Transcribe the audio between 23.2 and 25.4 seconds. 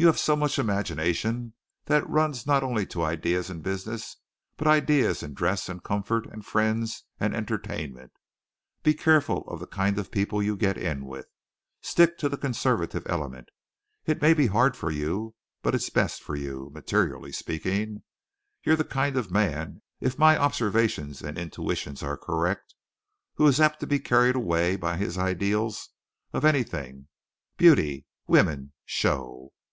who is apt to be carried away by his